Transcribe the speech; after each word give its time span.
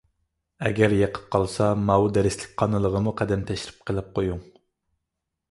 ئەگەر 0.69 0.95
يېقىپ 0.99 1.27
قالسا، 1.35 1.67
ماۋۇ 1.89 2.09
دەرسلىك 2.15 2.57
قانىلىغىمۇ 2.63 3.15
قەدەم 3.21 3.45
تەشرىپ 3.53 3.87
قىلىپ 3.91 4.11
قويۇڭ. 4.19 4.43